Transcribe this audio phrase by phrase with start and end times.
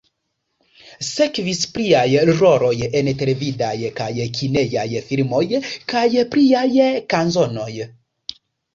[1.09, 2.07] Sekvis pliaj
[2.39, 4.09] roloj en televidaj kaj
[4.41, 5.45] kinejaj filmoj,
[5.97, 6.05] kaj
[6.37, 6.69] pliaj
[7.17, 7.73] kanzonoj.